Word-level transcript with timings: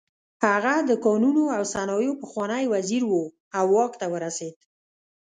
هغه 0.45 0.73
د 0.89 0.91
کانونو 1.05 1.43
او 1.55 1.61
صنایعو 1.73 2.19
پخوانی 2.21 2.63
وزیر 2.73 3.01
و 3.07 3.13
او 3.57 3.65
واک 3.75 3.93
ته 4.01 4.05
ورسېد. 4.13 4.57